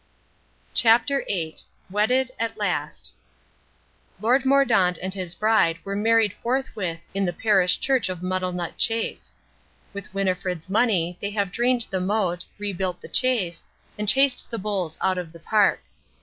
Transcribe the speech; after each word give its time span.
CHAPTER 0.73 1.23
VIII 1.27 1.57
WEDDED 1.91 2.31
AT 2.39 2.57
LAST 2.57 3.13
Lord 4.19 4.45
Mordaunt 4.45 4.97
and 4.97 5.13
his 5.13 5.35
bride 5.35 5.77
were 5.83 5.95
married 5.95 6.33
forthwith 6.41 7.01
in 7.13 7.23
the 7.23 7.31
parish 7.31 7.79
church 7.79 8.09
of 8.09 8.21
Muddlenut 8.23 8.77
Chase. 8.77 9.31
With 9.93 10.11
Winnifred's 10.11 10.71
money 10.71 11.19
they 11.21 11.29
have 11.29 11.51
drained 11.51 11.85
the 11.91 12.01
moat, 12.01 12.45
rebuilt 12.57 12.99
the 12.99 13.09
Chase, 13.09 13.63
and 13.95 14.09
chased 14.09 14.49
the 14.49 14.57
bulls 14.57 14.97
out 15.01 15.19
of 15.19 15.31
the 15.33 15.39
park. 15.39 15.81